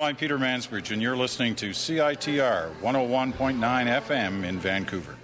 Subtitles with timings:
[0.00, 5.16] I'm Peter Mansbridge, and you're listening to CITR 101.9 FM in Vancouver.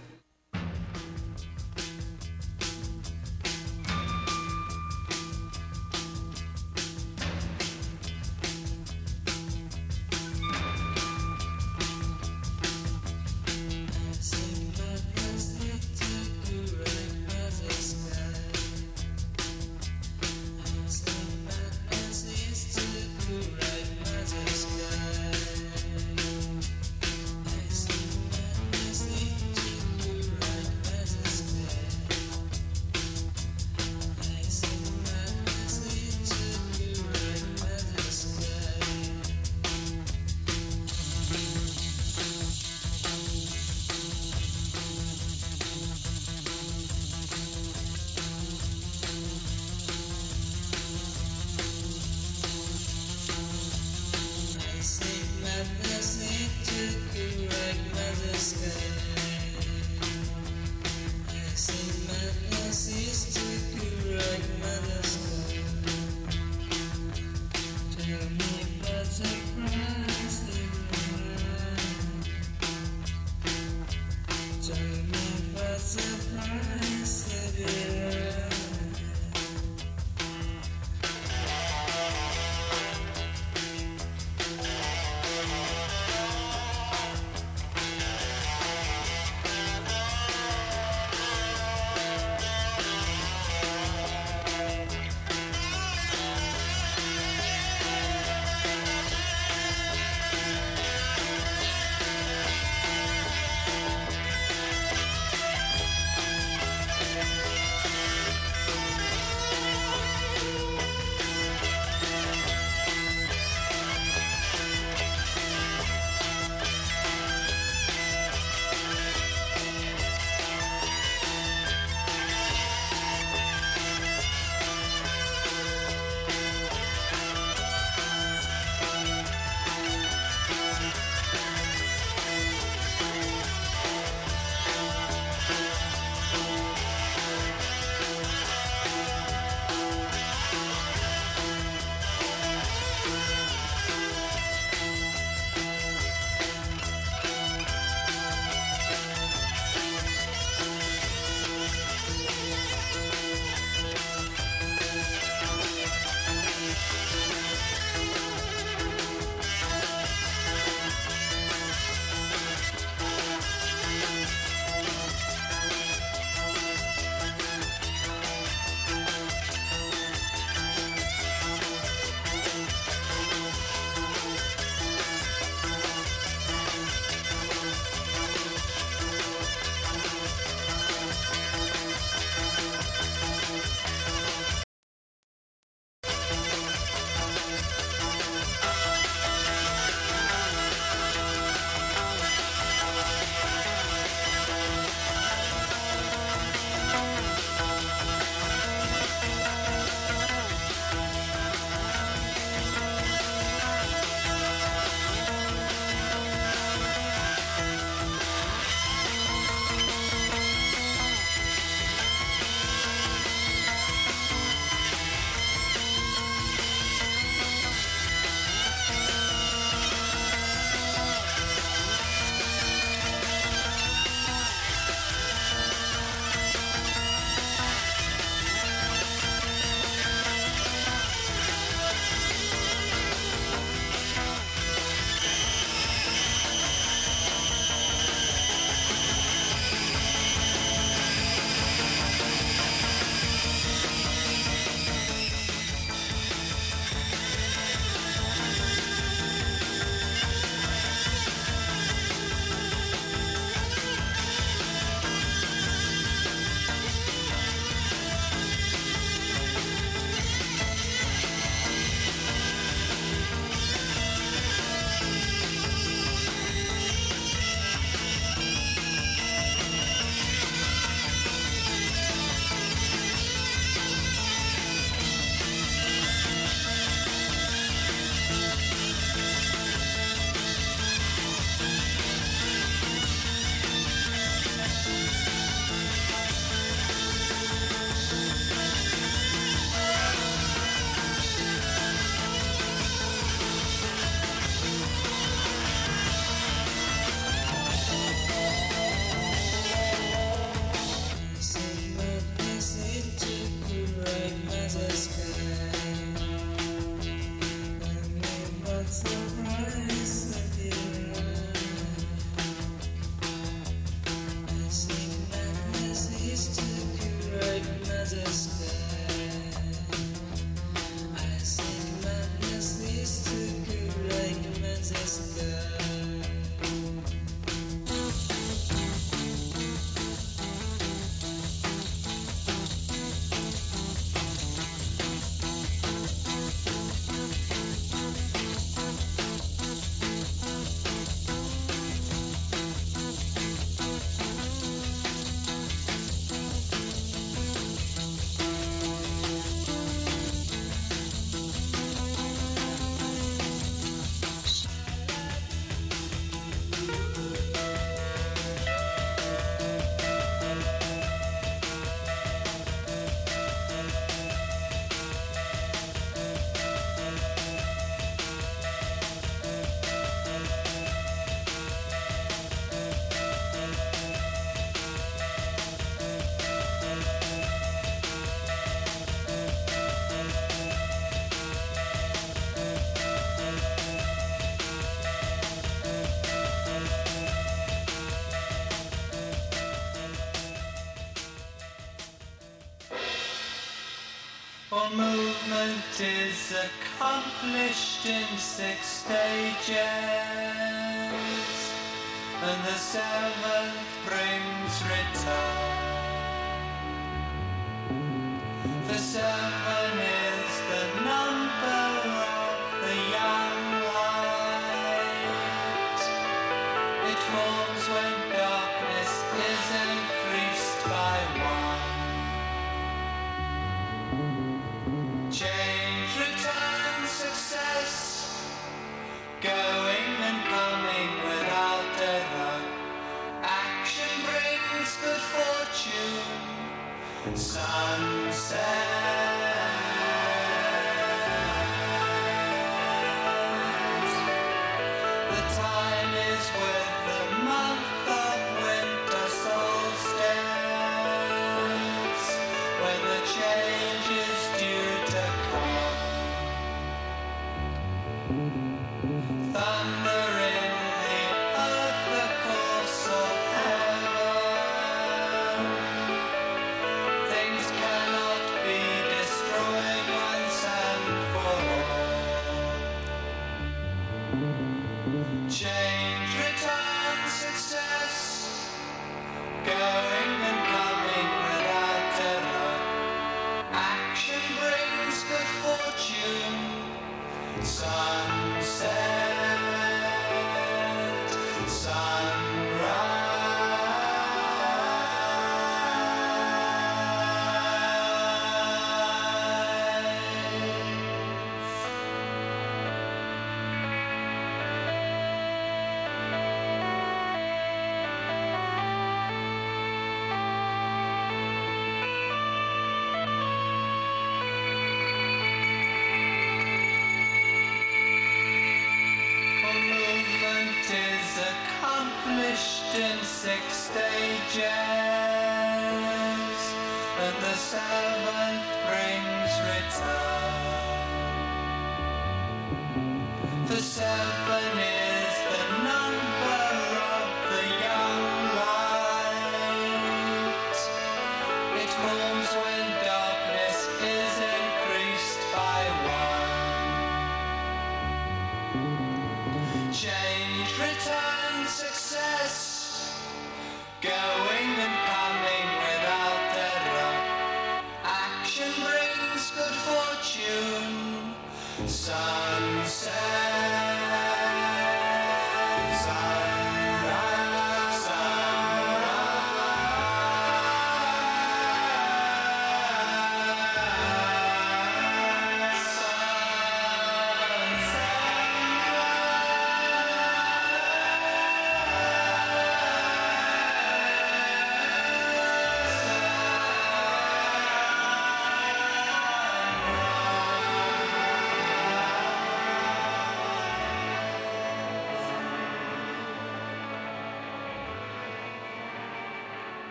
[396.00, 398.38] it is accomplished in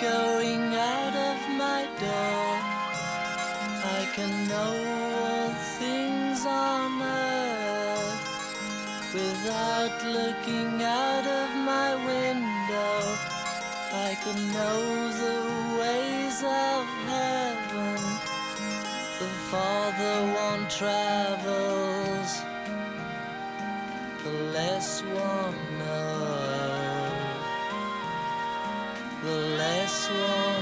[0.00, 2.50] going out of my door.
[3.98, 4.74] I can know
[5.18, 5.50] all
[5.80, 8.38] things on earth
[9.12, 13.00] without looking out of my window.
[13.90, 14.80] I can know
[15.24, 15.38] the
[15.80, 17.98] ways of heaven
[19.18, 22.30] The farther one travels,
[24.22, 25.57] the less one.
[29.98, 30.57] slow.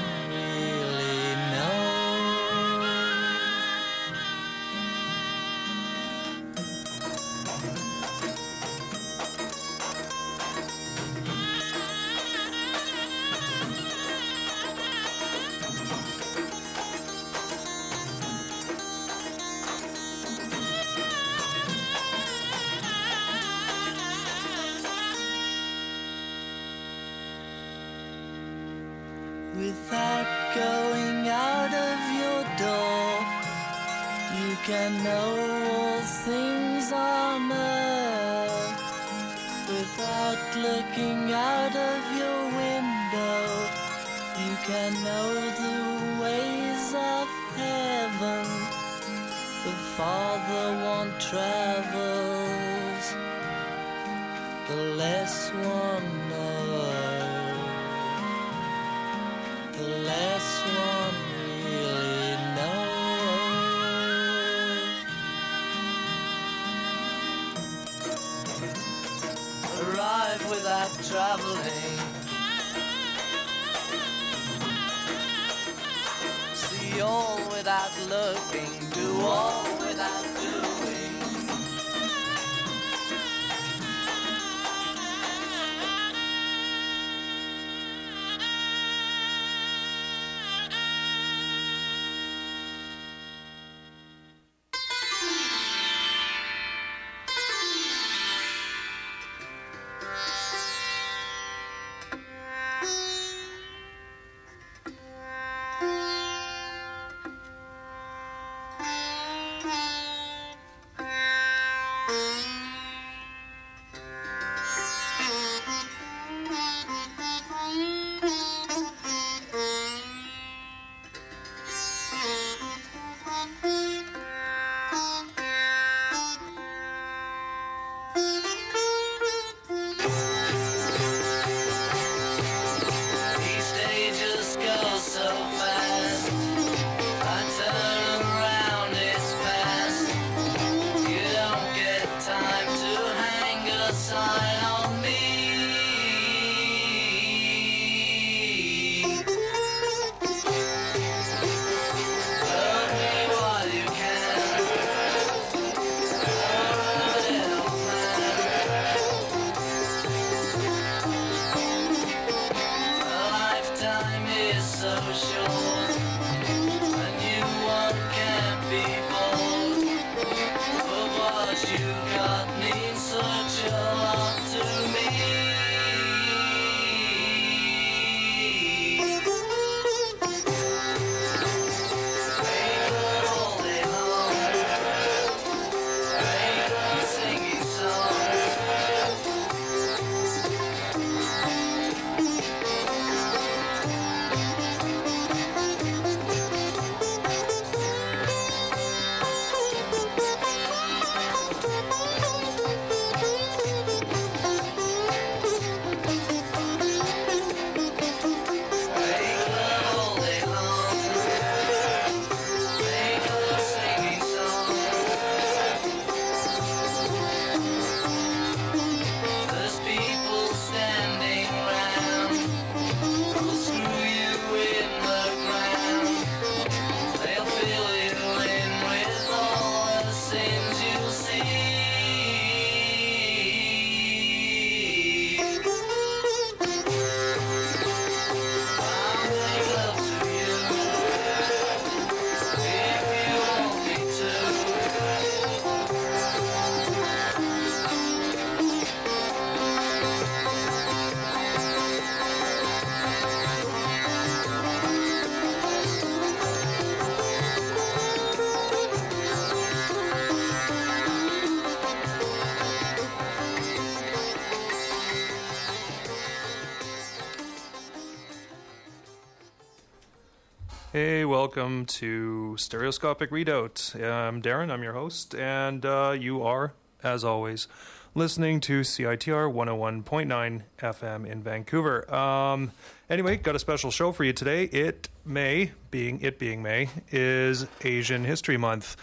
[271.46, 273.94] Welcome to Stereoscopic Readout.
[273.94, 276.72] I'm Darren, I'm your host, and uh, you are,
[277.04, 277.68] as always,
[278.16, 282.12] listening to CITR 101.9 FM in Vancouver.
[282.12, 282.72] Um,
[283.08, 284.64] anyway, got a special show for you today.
[284.64, 288.96] It May, being it being May, is Asian History Month.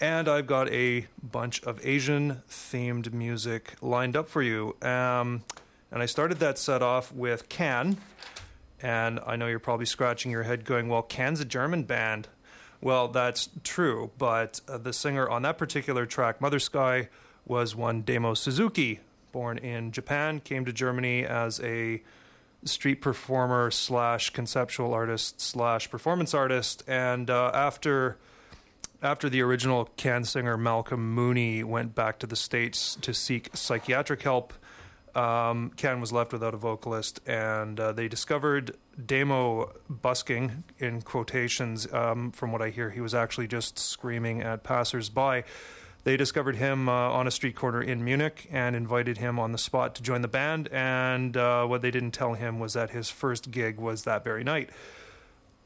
[0.00, 4.74] And I've got a bunch of Asian themed music lined up for you.
[4.80, 5.42] Um,
[5.92, 7.98] and I started that set off with Can.
[8.82, 12.28] And I know you're probably scratching your head going, well, Can's a German band.
[12.80, 17.08] Well, that's true, but uh, the singer on that particular track, Mother Sky,
[17.44, 19.00] was one Damo Suzuki,
[19.32, 22.02] born in Japan, came to Germany as a
[22.64, 28.16] street performer slash conceptual artist slash performance artist, and uh, after
[29.02, 34.22] after the original Can singer Malcolm Mooney went back to the states to seek psychiatric
[34.22, 34.52] help,
[35.14, 41.92] um, Can was left without a vocalist, and uh, they discovered Damo busking in quotations.
[41.92, 45.44] Um, from what I hear, he was actually just screaming at passersby.
[46.04, 49.58] They discovered him uh, on a street corner in Munich and invited him on the
[49.58, 50.68] spot to join the band.
[50.72, 54.42] And uh, what they didn't tell him was that his first gig was that very
[54.42, 54.70] night.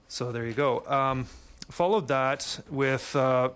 [0.09, 0.85] So there you go.
[0.87, 1.27] Um,
[1.71, 3.51] followed that with uh,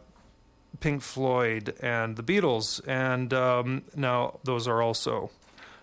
[0.80, 5.30] Pink Floyd and the Beatles, and um, now those are also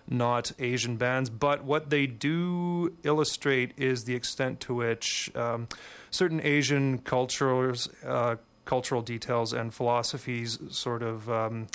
[0.08, 5.68] not Asian bands, but what they do illustrate is the extent to which um,
[6.10, 11.66] certain Asian cultures, uh, cultural details, and philosophies sort of um,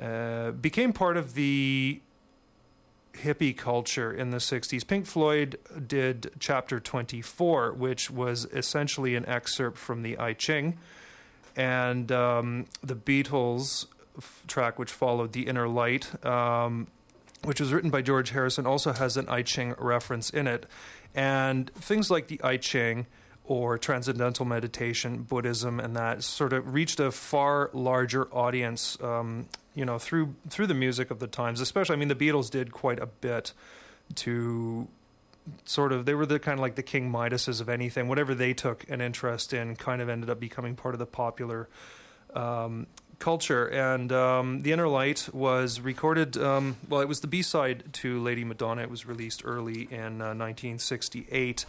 [0.00, 2.00] uh, became part of the
[3.14, 4.86] hippie culture in the 60s.
[4.86, 10.78] Pink Floyd did Chapter 24, which was essentially an excerpt from the I Ching,
[11.56, 13.86] and um, the Beatles
[14.46, 16.24] track, which followed, The Inner Light.
[16.24, 16.86] Um,
[17.44, 20.66] which was written by George Harrison, also has an I Ching reference in it.
[21.14, 23.06] And things like the I Ching
[23.44, 29.84] or transcendental meditation, Buddhism, and that sort of reached a far larger audience, um, you
[29.84, 31.60] know, through through the music of the times.
[31.60, 33.52] Especially, I mean, the Beatles did quite a bit
[34.16, 34.86] to
[35.64, 38.06] sort of they were the kind of like the King Midases of anything.
[38.06, 41.68] Whatever they took an interest in, kind of ended up becoming part of the popular
[42.34, 42.86] um,
[43.20, 43.66] culture.
[43.66, 48.20] And um, The Inner Light was recorded, um, well, it was the B side to
[48.20, 48.82] Lady Madonna.
[48.82, 51.64] It was released early in uh, 1968.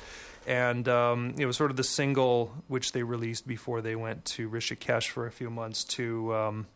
[0.48, 4.50] And um, it was sort of the single which they released before they went to
[4.50, 6.34] Rishikesh for a few months to.
[6.34, 6.68] Um,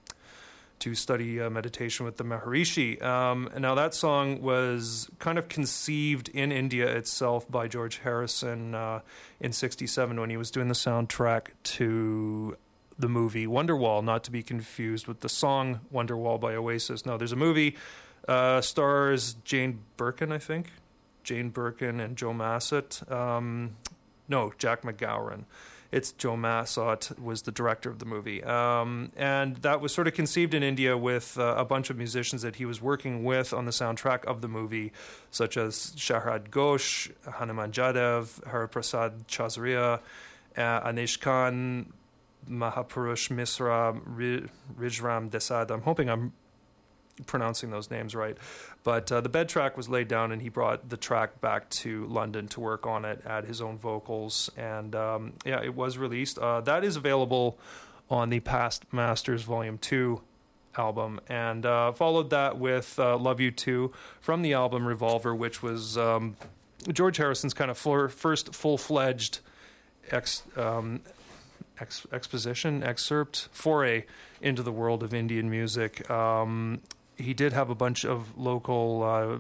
[0.78, 3.02] to study uh, meditation with the Maharishi.
[3.02, 8.76] Um, and now that song was kind of conceived in India itself by George Harrison
[8.76, 9.00] uh,
[9.40, 12.58] in '67 when he was doing the soundtrack to
[12.98, 17.06] the movie Wonderwall, not to be confused with the song Wonderwall by Oasis.
[17.06, 17.76] No, there's a movie
[18.28, 20.72] uh, stars Jane Birkin, I think,
[21.24, 23.10] Jane Birkin and Joe Massot.
[23.12, 23.76] Um,
[24.28, 25.44] no, Jack McGowan.
[25.92, 30.14] It's Joe Massot was the director of the movie, um, and that was sort of
[30.14, 33.66] conceived in India with uh, a bunch of musicians that he was working with on
[33.66, 34.92] the soundtrack of the movie,
[35.32, 40.02] such as Shahrad Ghosh, Hanuman Jadev, Hariprasad Chazaria,
[40.58, 41.94] uh, Anish Khan,
[42.50, 44.00] Mahapurush Misra,
[44.78, 45.72] Rijram Desad.
[45.72, 46.34] I'm hoping I'm
[47.26, 48.38] pronouncing those names right.
[48.84, 52.06] But uh, the bed track was laid down, and he brought the track back to
[52.06, 56.38] London to work on it, add his own vocals, and um, yeah, it was released.
[56.38, 57.58] Uh, that is available
[58.10, 60.22] on the Past Masters Volume Two
[60.78, 65.64] album, and uh, followed that with uh, "Love You Too" from the album Revolver, which
[65.64, 66.36] was um,
[66.92, 69.40] George Harrison's kind of full, first full-fledged
[70.12, 71.02] ex, um,
[71.80, 74.06] ex, exposition excerpt foray
[74.42, 76.10] into the world of Indian music.
[76.10, 76.82] Um,
[77.18, 79.38] he did have a bunch of local uh,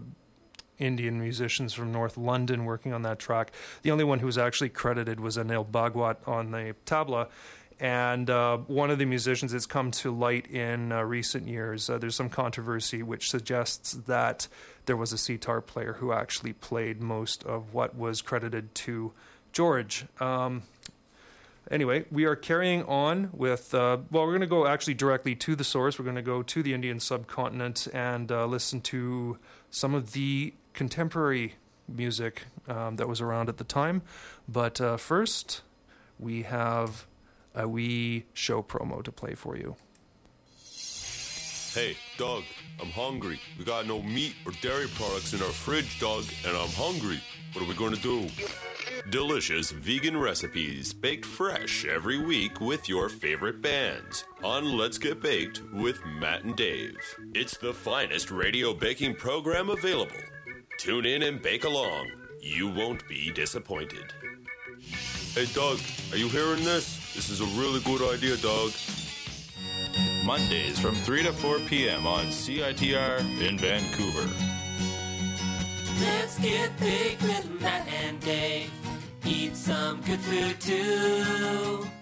[0.78, 3.52] Indian musicians from North London working on that track.
[3.84, 7.28] The only one who was actually credited was Anil Bhagwat on the tabla.
[7.80, 11.98] And uh, one of the musicians that's come to light in uh, recent years, uh,
[11.98, 14.48] there's some controversy which suggests that
[14.86, 19.12] there was a sitar player who actually played most of what was credited to
[19.52, 20.06] George.
[20.21, 20.63] Um,
[21.71, 23.73] anyway, we are carrying on with.
[23.73, 25.99] Uh, well, we're going to go actually directly to the source.
[25.99, 29.38] We're going to go to the Indian subcontinent and uh, listen to
[29.69, 31.56] some of the contemporary
[31.88, 34.01] music um, that was around at the time.
[34.47, 35.62] But uh, first,
[36.19, 37.06] we have
[37.54, 39.75] a wee show promo to play for you.
[41.73, 42.43] Hey, Doug,
[42.82, 43.39] I'm hungry.
[43.60, 47.21] We got no meat or dairy products in our fridge, Doug, and I'm hungry.
[47.51, 48.30] What are we going to do?
[49.12, 55.62] Delicious vegan recipes baked fresh every week with your favorite bands on Let's Get Baked
[55.72, 56.98] with Matt and Dave.
[57.36, 60.15] It's the finest radio baking program available.
[60.80, 62.10] Tune in and bake along.
[62.41, 64.12] You won't be disappointed.
[65.36, 65.80] Hey, Doug,
[66.12, 67.13] are you hearing this?
[67.13, 68.72] This is a really good idea, Doug.
[70.26, 72.08] Mondays from 3 to 4 p.m.
[72.08, 74.28] on CITR in Vancouver.
[76.02, 78.72] Let's get big with Matt and Dave.
[79.28, 81.95] Eat some good food too.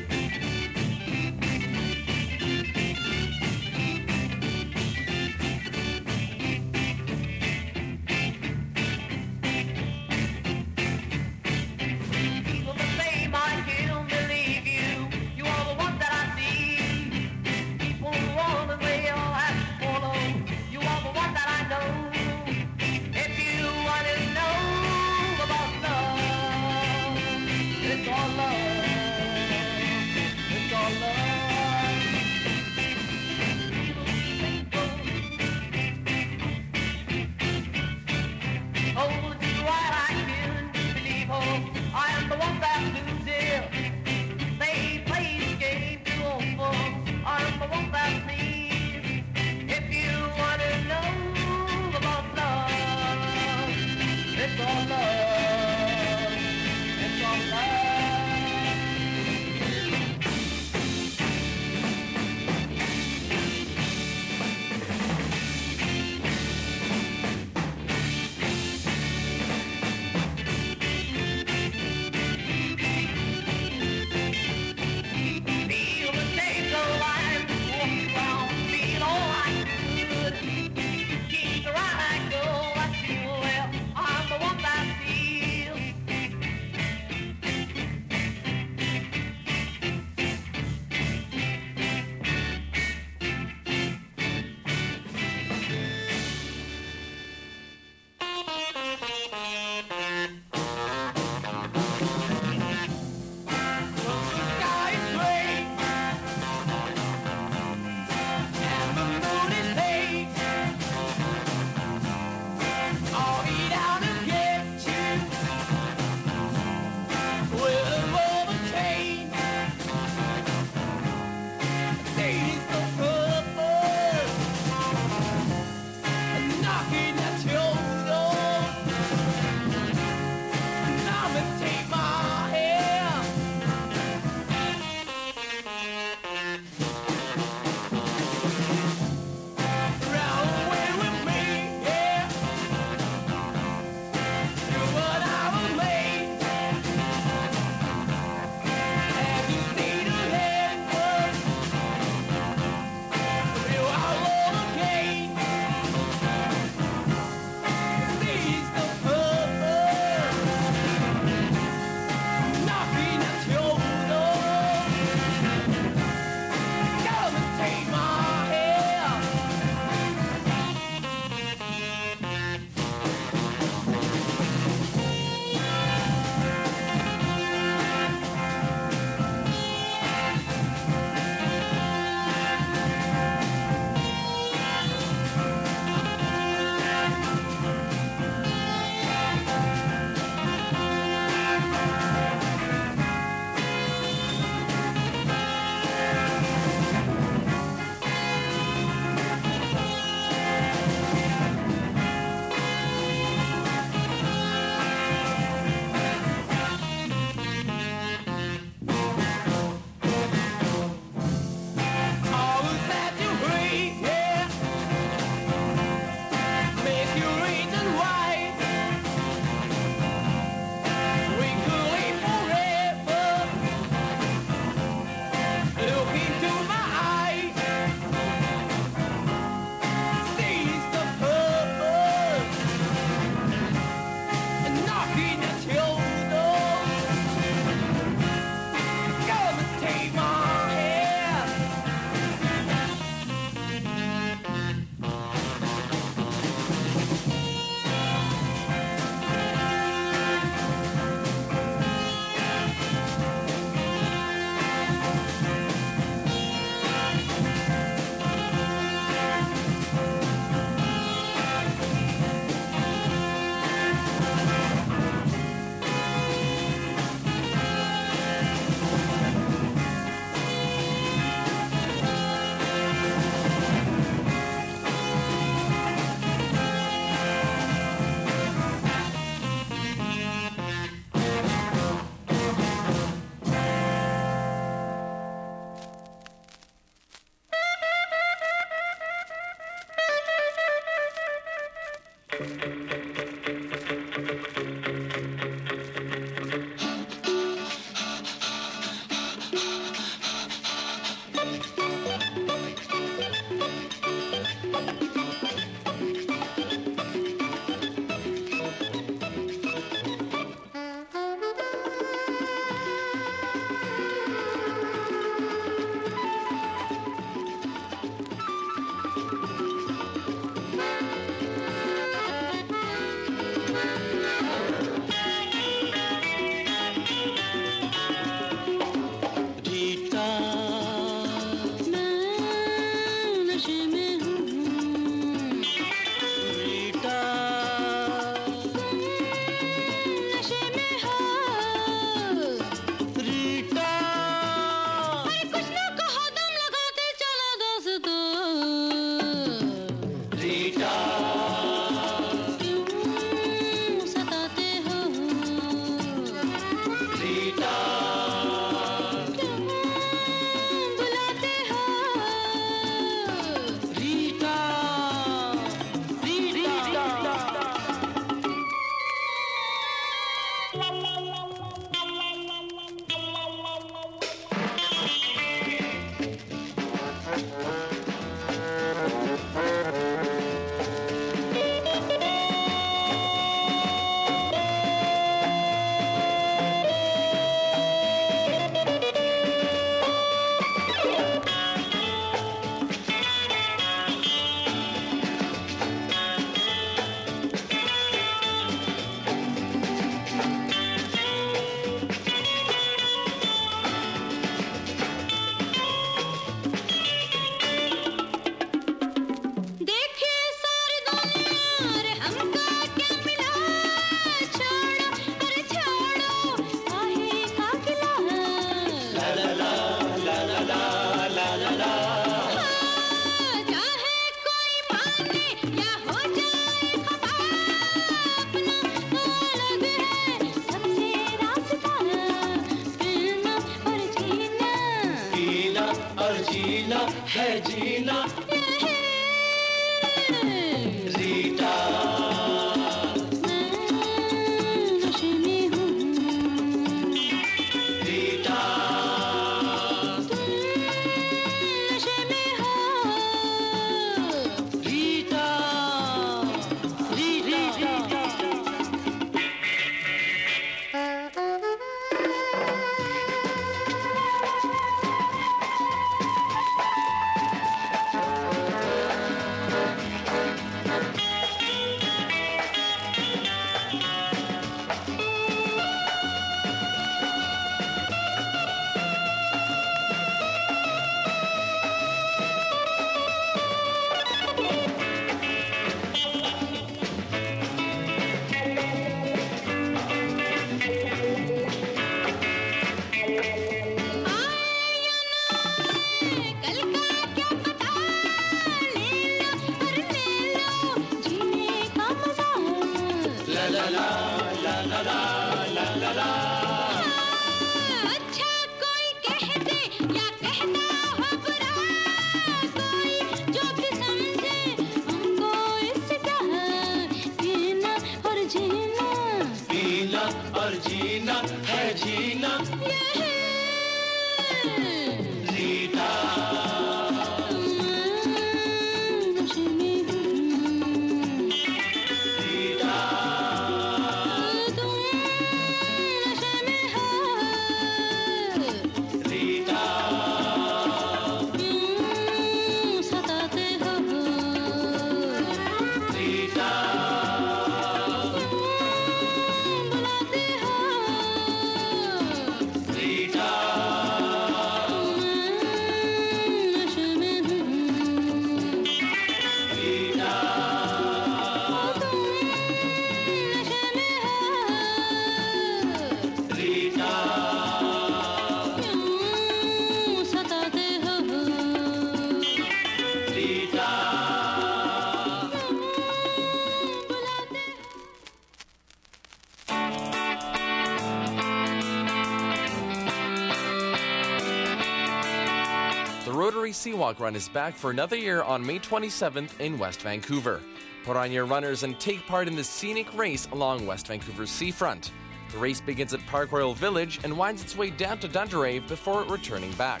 [587.12, 590.60] Seawalk Run is back for another year on May 27th in West Vancouver.
[591.04, 595.12] Put on your runners and take part in the scenic race along West Vancouver's seafront.
[595.52, 599.24] The race begins at Park Royal Village and winds its way down to Dundarave before
[599.24, 600.00] returning back.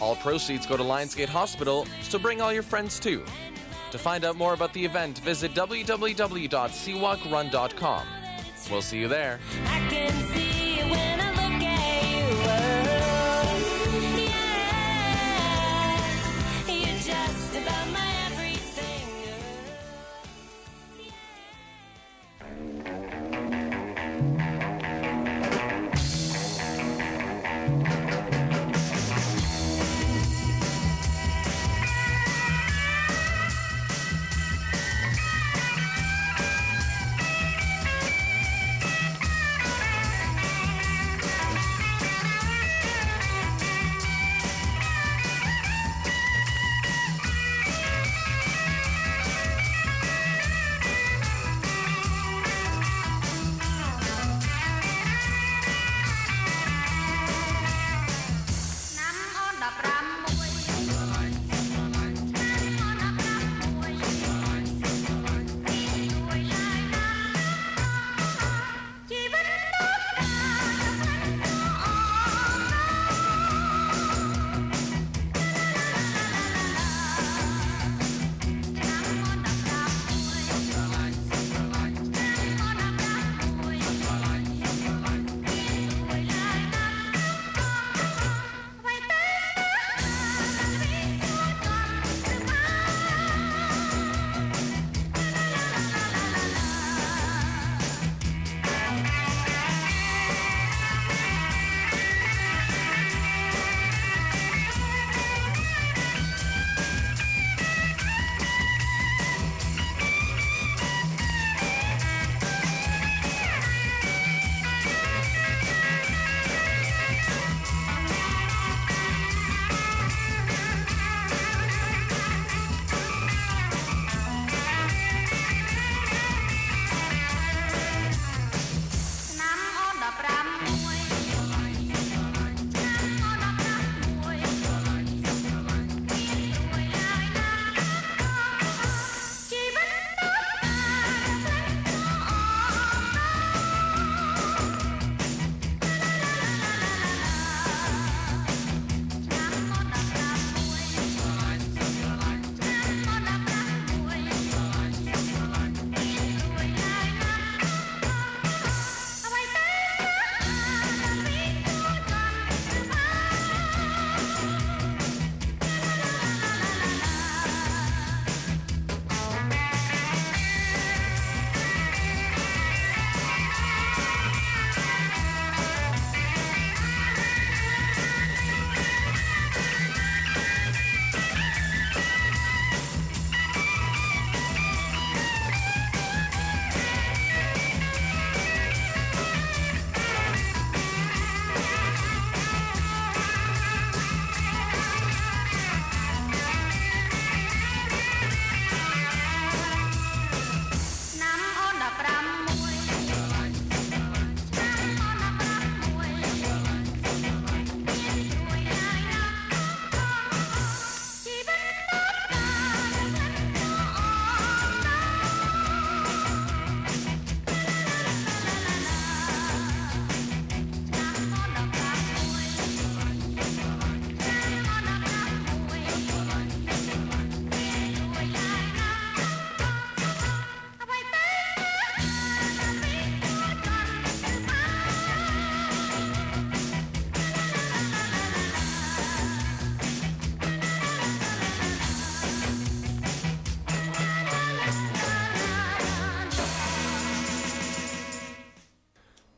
[0.00, 3.22] All proceeds go to Lionsgate Hospital, so bring all your friends too.
[3.92, 8.06] To find out more about the event, visit www.seawalkrun.com.
[8.70, 9.40] We'll see you there.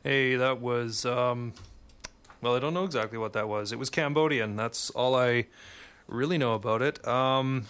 [0.05, 1.03] Hey, that was.
[1.03, 1.53] Um,
[2.39, 3.71] well, I don't know exactly what that was.
[3.71, 4.55] It was Cambodian.
[4.55, 5.47] That's all I
[6.07, 7.05] really know about it.
[7.07, 7.65] Um,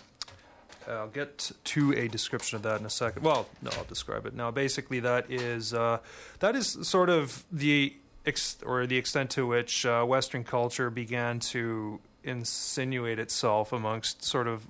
[0.85, 3.23] I'll get to a description of that in a second.
[3.23, 4.51] Well, no, I'll describe it now.
[4.51, 5.99] Basically, that is uh,
[6.39, 11.39] that is sort of the ex- or the extent to which uh, Western culture began
[11.39, 14.67] to insinuate itself amongst sort of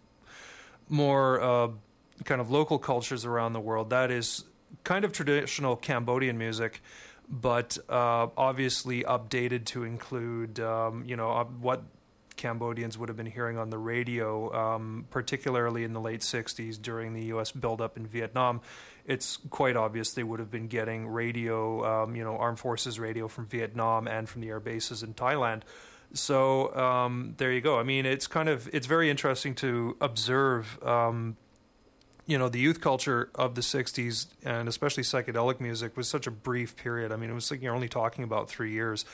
[0.88, 1.70] more uh,
[2.26, 3.90] kind of local cultures around the world.
[3.90, 4.44] That is
[4.84, 6.82] kind of traditional Cambodian music,
[7.30, 11.84] but uh, obviously updated to include, um, you know, what
[12.36, 17.14] Cambodians would have been hearing on the radio, um, particularly in the late 60s during
[17.14, 17.52] the U.S.
[17.52, 18.62] buildup in Vietnam.
[19.06, 23.28] It's quite obvious they would have been getting radio, um, you know, armed forces radio
[23.28, 25.62] from Vietnam and from the air bases in Thailand.
[26.14, 27.80] So um, there you go.
[27.80, 31.38] I mean, it's kind of it's very interesting to observe um,
[32.26, 36.32] you know the youth culture of the 60s and especially psychedelic music was such a
[36.32, 39.06] brief period i mean it was like you're only talking about three years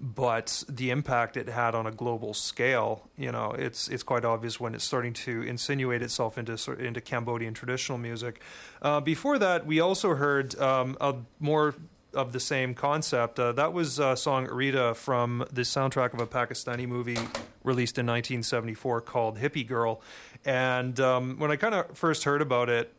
[0.00, 4.58] but the impact it had on a global scale you know it's it's quite obvious
[4.58, 8.40] when it's starting to insinuate itself into into cambodian traditional music
[8.82, 11.74] uh, before that we also heard um, a more
[12.14, 13.38] of the same concept.
[13.38, 17.18] Uh, that was a song Rita from the soundtrack of a Pakistani movie
[17.62, 20.00] released in 1974 called Hippie Girl.
[20.44, 22.92] And um, when I kind of first heard about it,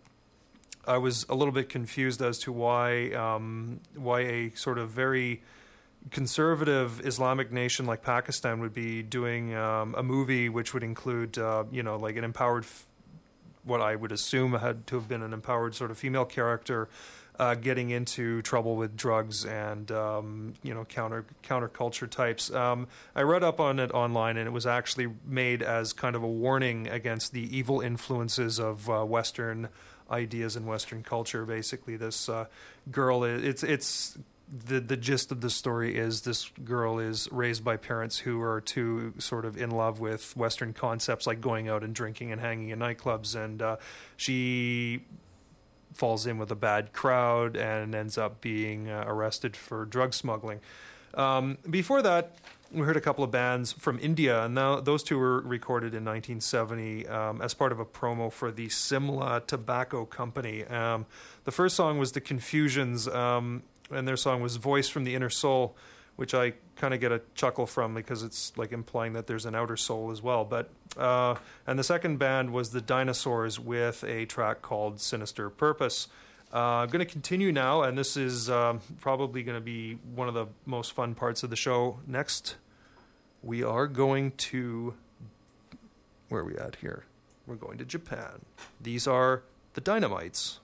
[0.88, 5.42] I was a little bit confused as to why um, why a sort of very
[6.12, 11.64] conservative Islamic nation like Pakistan would be doing um, a movie which would include, uh,
[11.72, 12.86] you know, like an empowered, f-
[13.64, 16.88] what I would assume had to have been an empowered sort of female character,
[17.40, 22.52] uh, getting into trouble with drugs and um, you know counter counterculture types.
[22.52, 26.24] Um, I read up on it online, and it was actually made as kind of
[26.24, 29.70] a warning against the evil influences of uh, Western
[30.10, 31.46] ideas and Western culture.
[31.46, 32.46] Basically, this uh,
[32.92, 34.18] girl it's it's
[34.48, 38.62] the the gist of the story is this girl is raised by parents who are
[38.62, 42.70] too sort of in love with Western concepts like going out and drinking and hanging
[42.70, 43.78] in nightclubs, and uh,
[44.18, 45.02] she
[45.96, 50.60] falls in with a bad crowd and ends up being uh, arrested for drug smuggling.
[51.14, 52.36] Um, before that,
[52.72, 56.04] we heard a couple of bands from India, and now those two were recorded in
[56.04, 60.66] 1970 um, as part of a promo for the Simla Tobacco Company.
[60.66, 61.06] Um,
[61.46, 65.30] the first song was The Confusions, um, and their song was Voice from the Inner
[65.30, 65.76] Soul,
[66.18, 69.56] which I kind of get a chuckle from because it's like implying that there's an
[69.56, 70.44] outer soul as well.
[70.44, 76.08] But uh, and the second band was the Dinosaurs with a track called Sinister Purpose.
[76.54, 80.28] Uh, I'm going to continue now, and this is um, probably going to be one
[80.28, 82.00] of the most fun parts of the show.
[82.08, 82.56] Next,
[83.42, 84.94] we are going to
[86.30, 87.06] where are we at here?
[87.46, 88.46] We're going to Japan.
[88.82, 90.60] These are the Dynamites.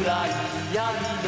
[0.00, 0.30] くらい
[0.74, 1.19] やり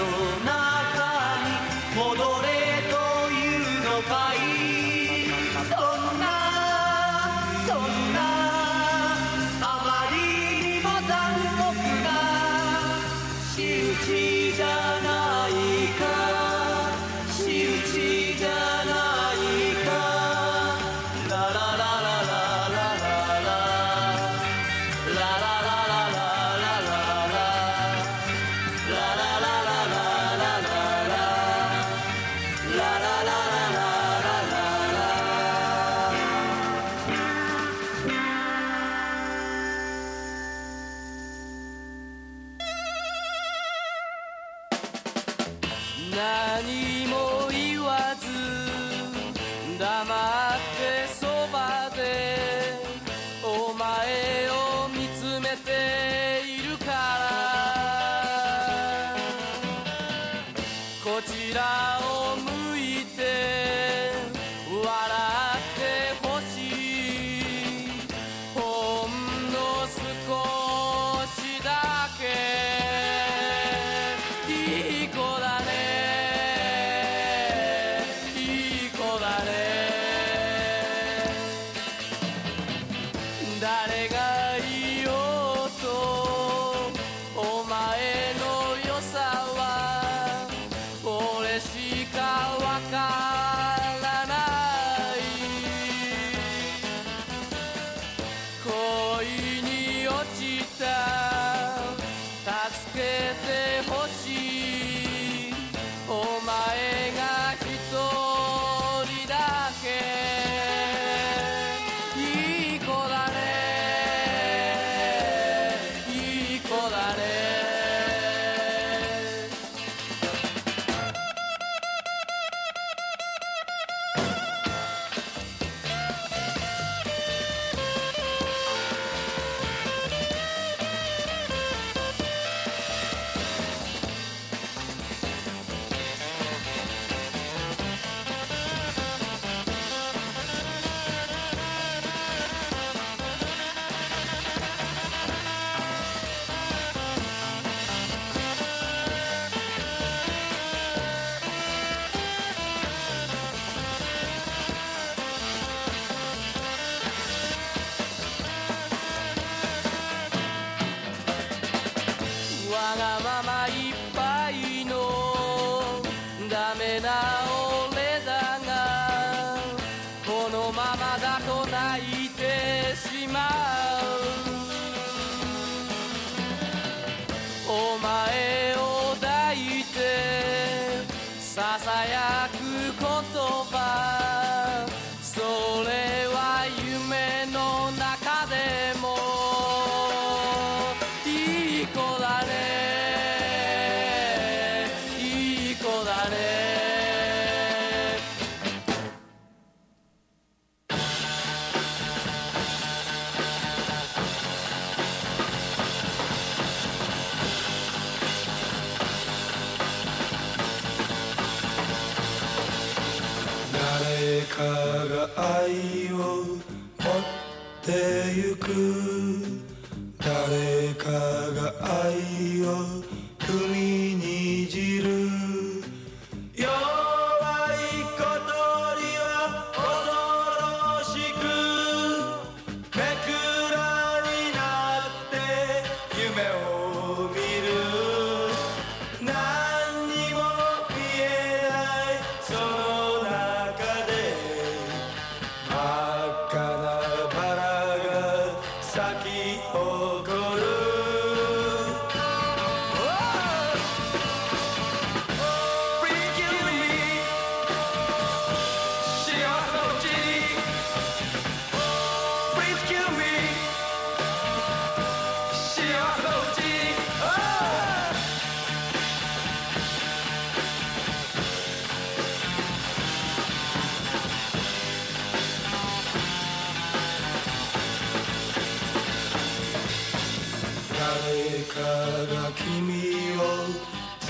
[282.75, 282.89] 君
[283.37, 283.41] を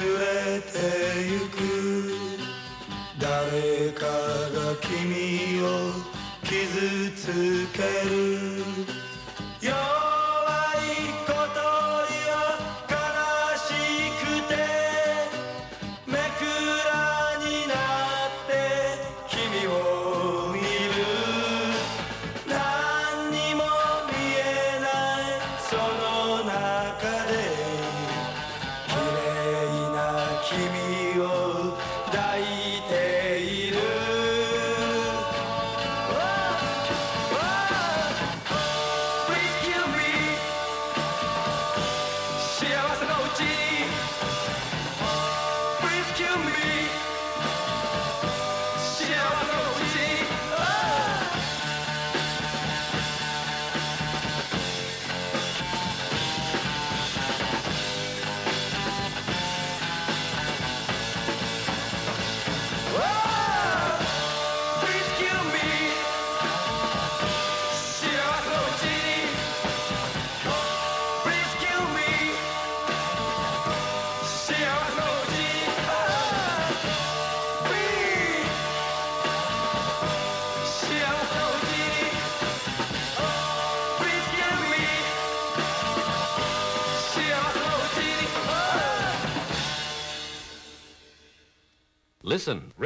[0.01, 0.75] 連れて
[1.31, 1.57] 行く。
[3.21, 5.65] 誰かが君を
[6.43, 7.21] 傷つ
[7.73, 7.79] け
[8.11, 8.32] る。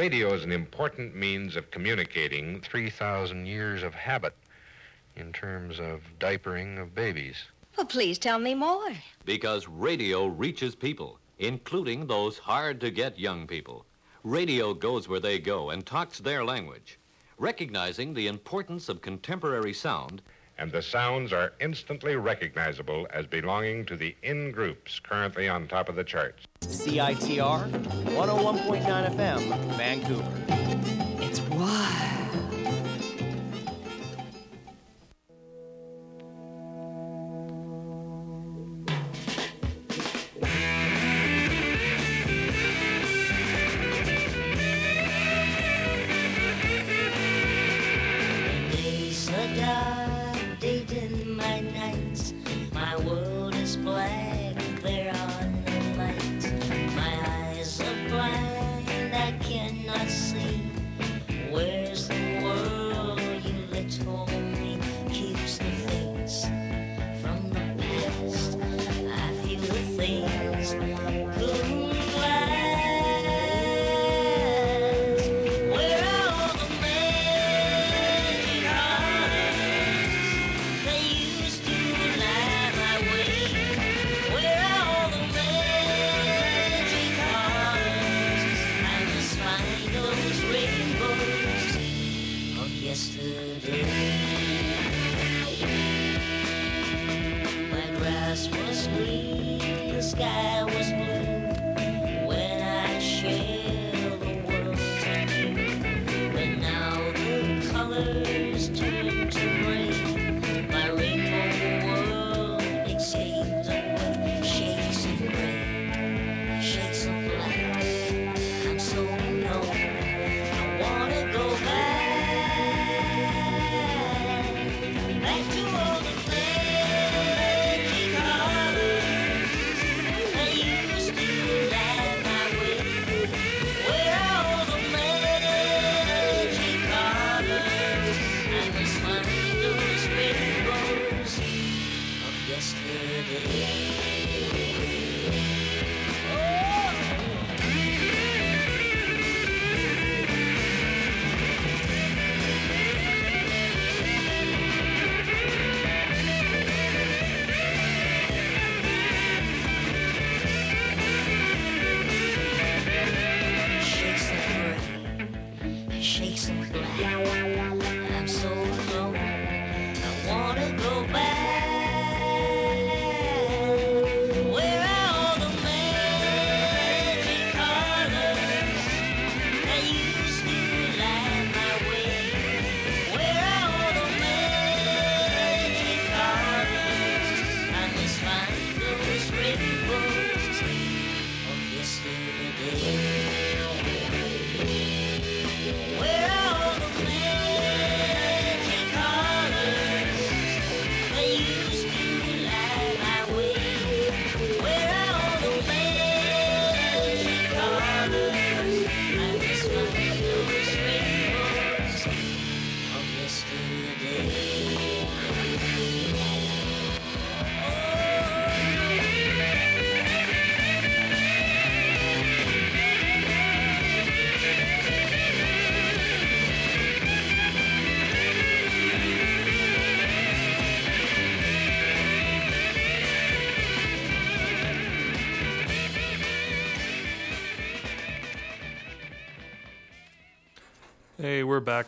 [0.07, 4.33] radio is an important means of communicating 3,000 years of habit
[5.17, 7.35] in terms of diapering of babies.
[7.75, 8.93] Well, please tell me more.
[9.25, 13.85] Because radio reaches people, including those hard to get young people.
[14.23, 16.99] Radio goes where they go and talks their language.
[17.37, 20.21] Recognizing the importance of contemporary sound,
[20.57, 25.89] and the sounds are instantly recognizable as belonging to the in groups currently on top
[25.89, 26.45] of the charts.
[26.61, 30.31] CITR 101.9 FM, Vancouver.
[31.23, 32.26] It's wild.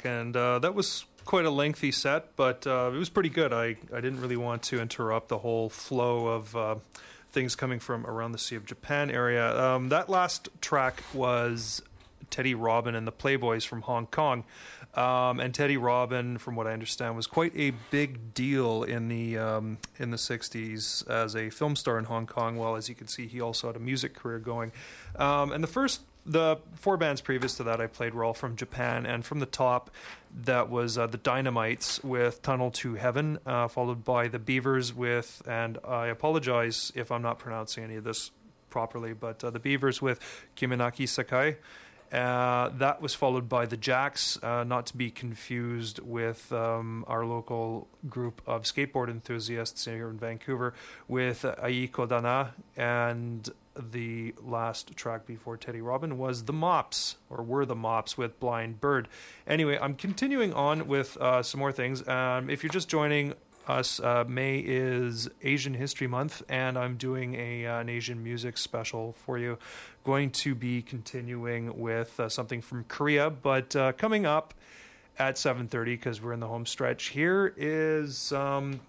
[0.06, 3.54] And uh, that was quite a lengthy set, but uh, it was pretty good.
[3.54, 6.76] I, I didn't really want to interrupt the whole flow of uh,
[7.32, 9.56] things coming from around the Sea of Japan area.
[9.58, 11.82] Um, that last track was
[12.30, 14.43] Teddy Robin and the Playboys from Hong Kong.
[14.95, 19.38] Um, and Teddy Robin, from what I understand, was quite a big deal in the
[19.38, 22.58] um, in the '60s as a film star in Hong Kong.
[22.58, 24.72] Well, as you can see, he also had a music career going.
[25.16, 28.56] Um, and the first, the four bands previous to that I played were all from
[28.56, 29.90] Japan, and from the top,
[30.44, 35.42] that was uh, the Dynamites with "Tunnel to Heaven," uh, followed by the Beavers with,
[35.48, 38.32] and I apologize if I'm not pronouncing any of this
[38.70, 40.20] properly, but uh, the Beavers with
[40.56, 41.58] Kiminaki Sakai.
[42.12, 47.24] Uh, that was followed by the Jacks, uh, not to be confused with um, our
[47.24, 50.74] local group of skateboard enthusiasts here in Vancouver,
[51.08, 52.56] with Aiko Dana.
[52.76, 58.39] And the last track before Teddy Robin was The Mops, or were The Mops with
[58.39, 59.07] Blind Bird.
[59.47, 62.07] Anyway, I'm continuing on with uh, some more things.
[62.07, 63.34] Um, if you're just joining
[63.67, 68.57] us, uh, May is Asian History Month, and I'm doing a uh, an Asian music
[68.57, 69.57] special for you.
[70.03, 74.53] Going to be continuing with uh, something from Korea, but uh, coming up
[75.20, 77.09] at 7:30 because we're in the home stretch.
[77.09, 78.80] Here is um,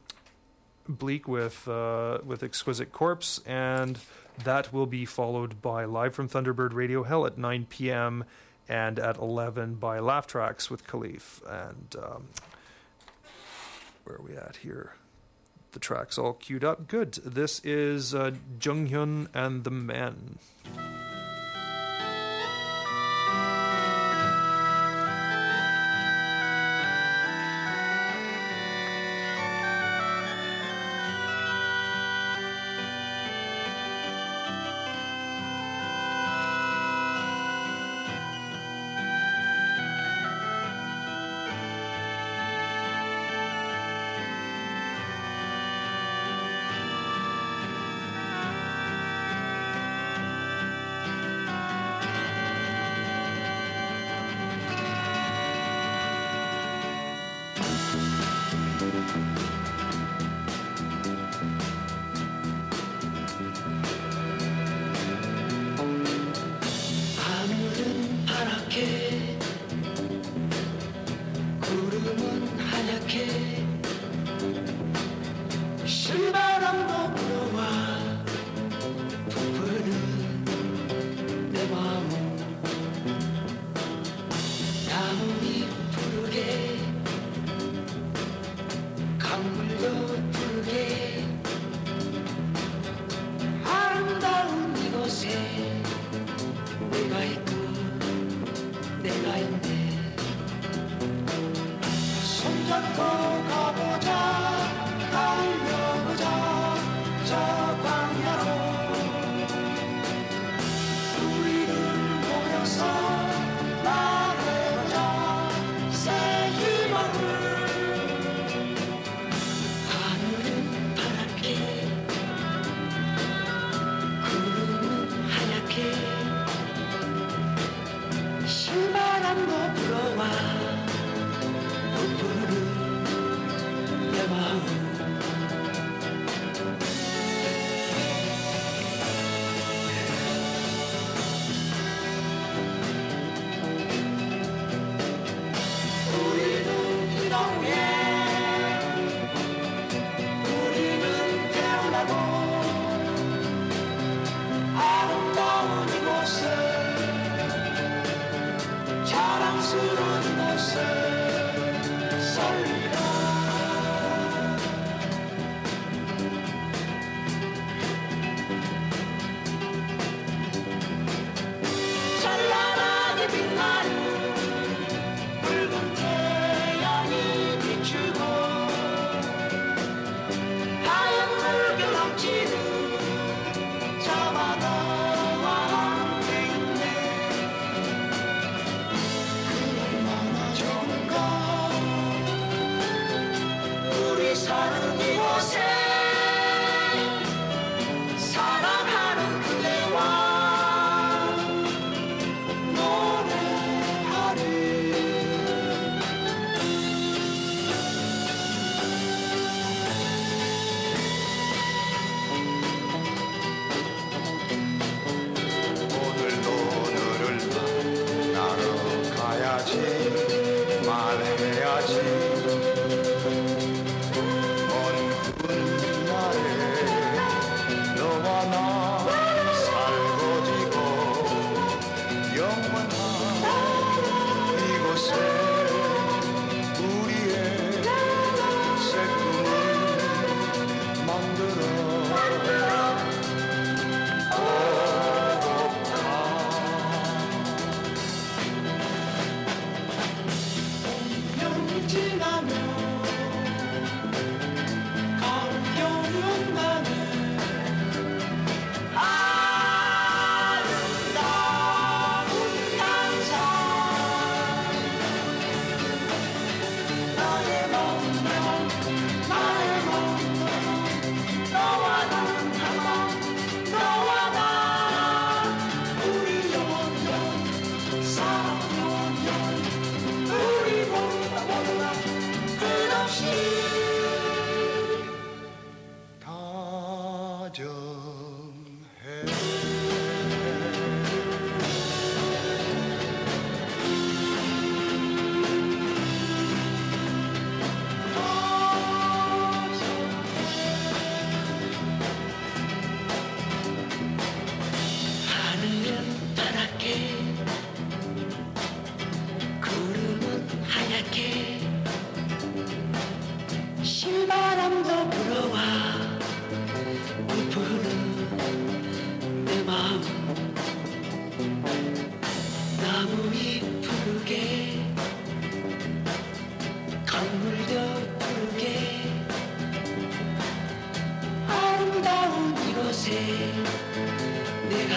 [0.88, 3.98] Bleak with uh, with Exquisite Corpse, and
[4.44, 8.24] that will be followed by live from Thunderbird Radio Hell at 9 p.m.
[8.68, 11.96] and at 11 by Laugh Tracks with Khalif and.
[12.02, 12.28] Um,
[14.10, 14.94] where are we at here?
[15.72, 16.88] The track's all queued up.
[16.88, 17.14] Good.
[17.24, 20.38] This is uh, Junghyun and the Men.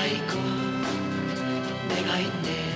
[0.03, 2.72] 願い行こう願い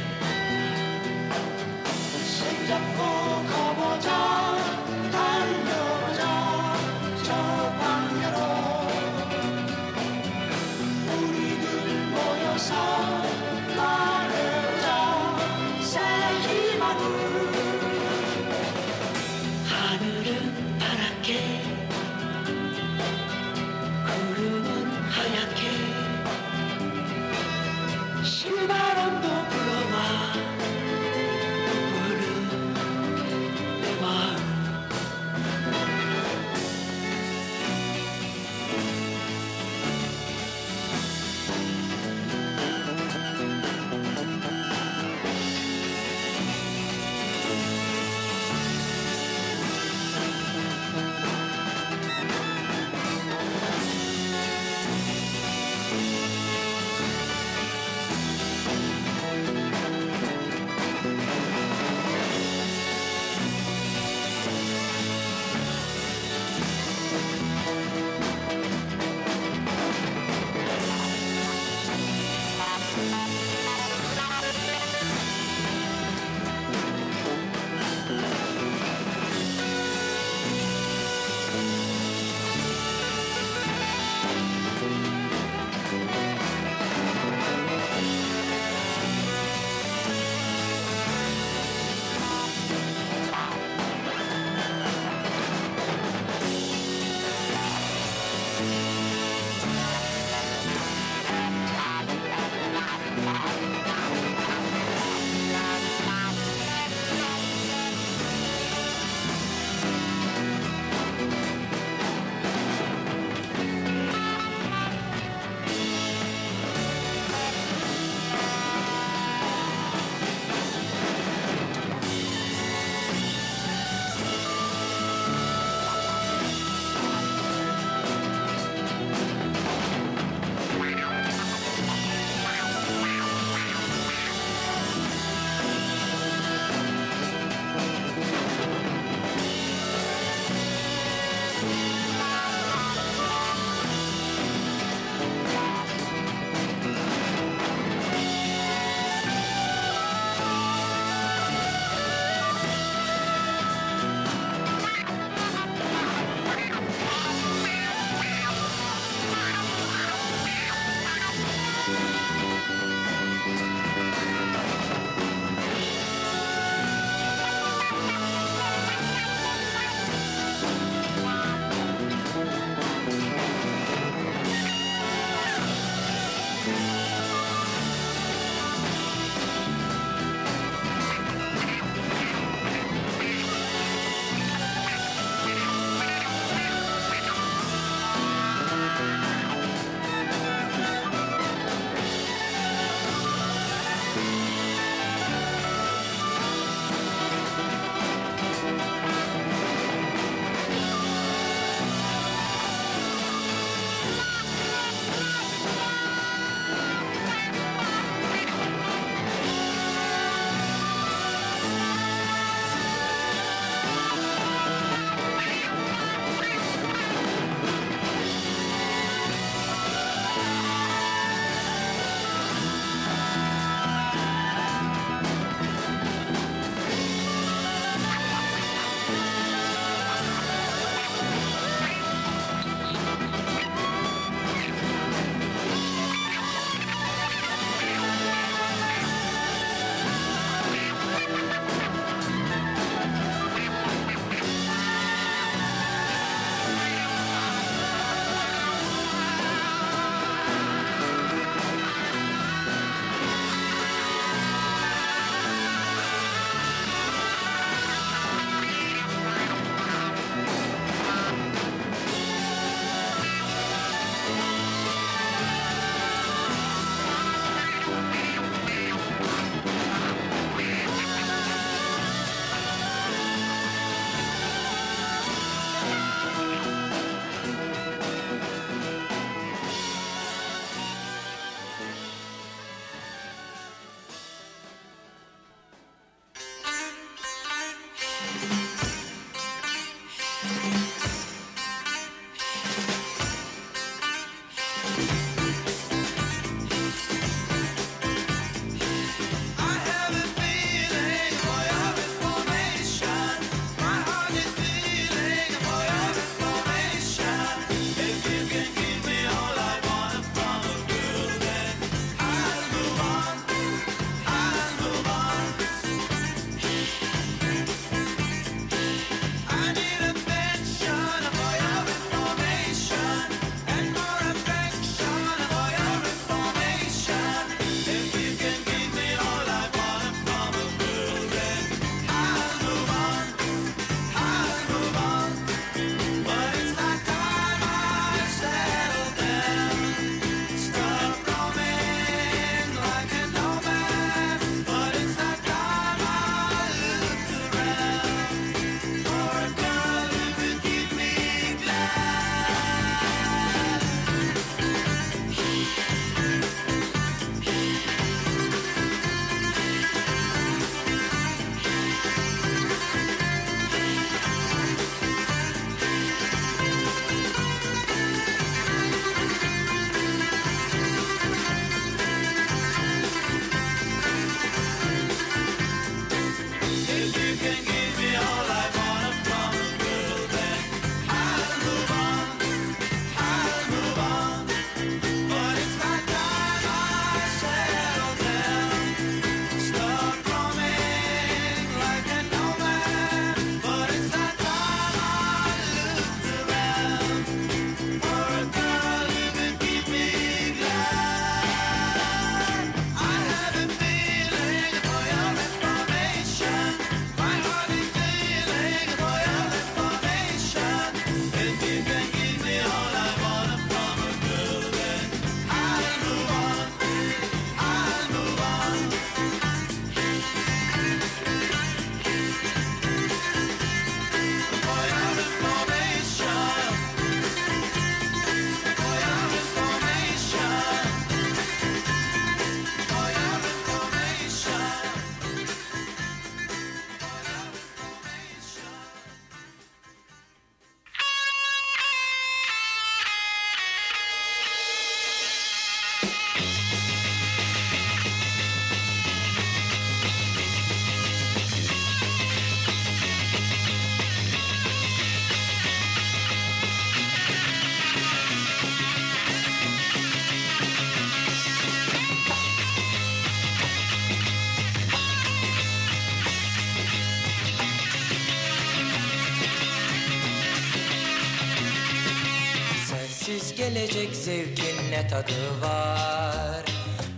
[473.88, 476.65] Gelecek zevkin ne tadı var?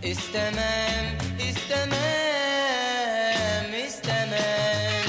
[0.02, 1.04] İstemem,
[1.50, 1.94] istemem,
[3.86, 5.04] istemem.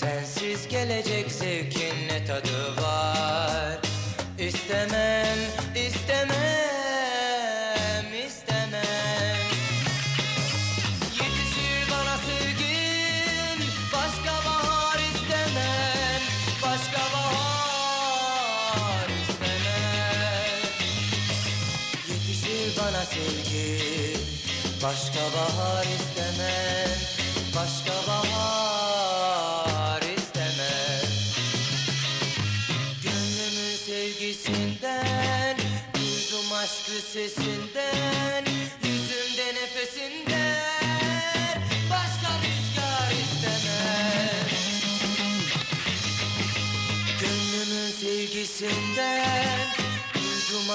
[0.00, 3.78] Sensiz gelecek zevkin ne tadı var?
[4.38, 5.38] İstemem,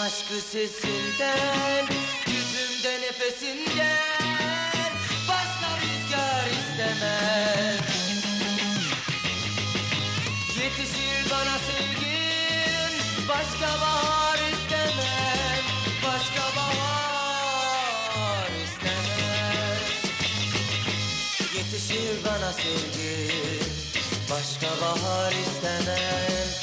[0.04, 1.86] aşkı sesinden
[2.28, 4.92] Yüzümde nefesinden
[5.28, 7.78] Başka rüzgar istemem.
[10.64, 12.94] Yetişir bana sevgin
[13.30, 15.64] Başka bahar istemem.
[16.04, 19.80] Başka bahar istemem.
[21.56, 23.64] Yetişir bana sevgin
[24.30, 26.63] Başka bahar istemem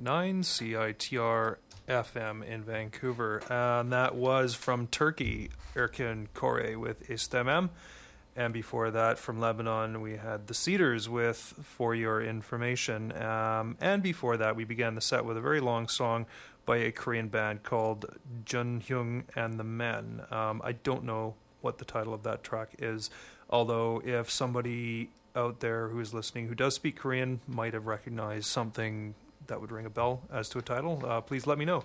[0.00, 1.56] 101.9 CITR
[1.88, 3.42] FM in Vancouver.
[3.50, 7.70] And that was from Turkey, Erkin Koray with Istemem.
[8.36, 13.12] And before that, from Lebanon, we had the Cedars with For Your Information.
[13.20, 16.26] Um, and before that, we began the set with a very long song
[16.64, 18.06] by a Korean band called
[18.44, 20.22] Jun Hyung and the Men.
[20.30, 23.10] Um, I don't know what the title of that track is,
[23.50, 28.46] although if somebody out there who is listening who does speak Korean might have recognized
[28.46, 29.14] something
[29.50, 31.84] that would ring a bell as to a title, uh, please let me know.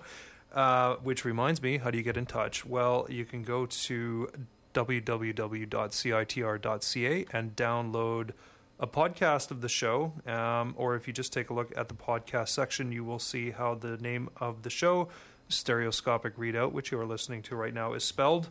[0.52, 2.64] Uh, which reminds me, how do you get in touch?
[2.64, 4.30] Well, you can go to
[4.72, 5.66] www.citr.ca
[7.32, 8.30] and download
[8.78, 10.12] a podcast of the show.
[10.26, 13.50] Um, or if you just take a look at the podcast section, you will see
[13.50, 15.08] how the name of the show,
[15.48, 18.48] Stereoscopic Readout, which you are listening to right now, is spelled.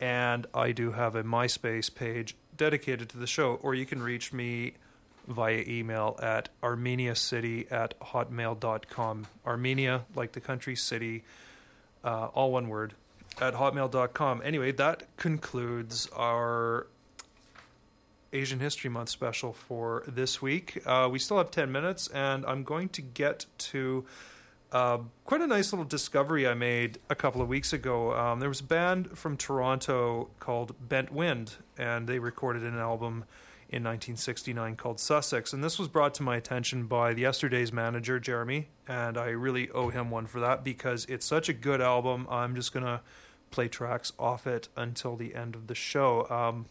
[0.00, 4.32] And I do have a MySpace page dedicated to the show, or you can reach
[4.32, 4.74] me
[5.28, 9.26] via email at armeniacity at hotmail.com.
[9.46, 11.22] Armenia, like the country city,
[12.02, 12.94] uh, all one word,
[13.40, 14.42] at hotmail.com.
[14.44, 16.86] Anyway, that concludes our
[18.32, 20.82] Asian History Month special for this week.
[20.84, 24.04] Uh, we still have 10 minutes, and I'm going to get to
[24.70, 28.14] uh, quite a nice little discovery I made a couple of weeks ago.
[28.14, 33.24] Um, there was a band from Toronto called Bent Wind, and they recorded an album
[33.70, 35.52] in 1969 called Sussex.
[35.52, 39.90] And this was brought to my attention by Yesterday's manager, Jeremy, and I really owe
[39.90, 42.26] him one for that because it's such a good album.
[42.30, 43.00] I'm just going to
[43.50, 46.28] play tracks off it until the end of the show.
[46.30, 46.66] Um,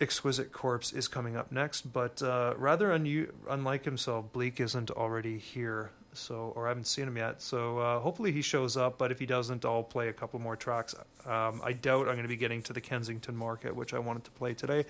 [0.00, 5.38] Exquisite Corpse is coming up next, but uh, rather unu- unlike himself, Bleak isn't already
[5.38, 7.40] here, so or I haven't seen him yet.
[7.40, 8.98] So uh, hopefully he shows up.
[8.98, 10.94] But if he doesn't, I'll play a couple more tracks.
[11.24, 14.24] Um, I doubt I'm going to be getting to the Kensington Market, which I wanted
[14.24, 14.84] to play today.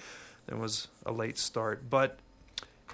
[0.47, 2.19] There was a late start, but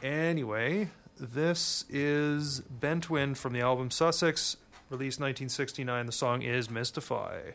[0.02, 0.88] anyway,
[1.18, 4.56] this is Bent Wind from the album Sussex,
[4.90, 6.06] released 1969.
[6.06, 7.52] The song is Mystify.